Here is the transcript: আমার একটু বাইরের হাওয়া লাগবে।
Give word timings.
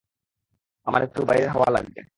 আমার 0.87 1.01
একটু 1.03 1.19
বাইরের 1.25 1.49
হাওয়া 1.49 1.69
লাগবে। 1.71 2.01